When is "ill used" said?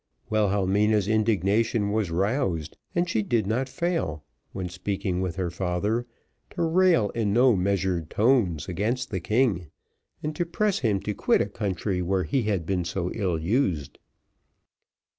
13.13-13.99